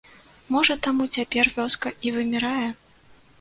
Можа 0.53 0.75
таму 0.87 1.07
цяпер 1.17 1.51
вёска 1.59 1.93
і 2.09 2.15
вымірае? 2.17 2.67